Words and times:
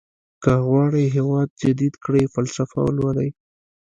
که 0.43 0.51
غواړئ 0.67 1.05
هېواد 1.17 1.49
جديد 1.61 1.93
کړئ 2.03 2.23
فلسفه 2.35 2.77
ولولئ. 2.85 3.29